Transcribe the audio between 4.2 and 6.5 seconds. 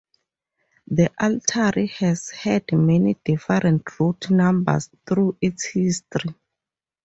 numbers through its history.